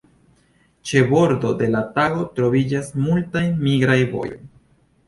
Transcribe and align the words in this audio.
Ĉe 0.91 1.03
bordo 1.11 1.51
de 1.61 1.69
la 1.75 1.83
lago 1.99 2.27
troviĝas 2.41 2.91
multaj 3.07 3.47
migraj 3.69 4.01
vojoj. 4.17 4.43